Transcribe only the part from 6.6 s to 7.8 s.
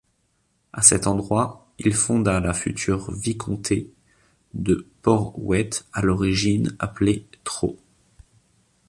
appelée Thro.